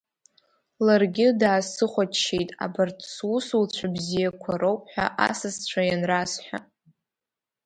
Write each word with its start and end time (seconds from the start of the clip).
Ларгьы 0.85 1.27
даасыхәаччеит 1.39 2.49
абарҭ 2.65 2.99
сусуцәа 3.13 3.87
бзиақәа 3.95 4.53
роуп 4.61 4.81
ҳәа 4.91 5.05
асасцәа 5.27 5.81
ианрасҳәа. 5.85 6.57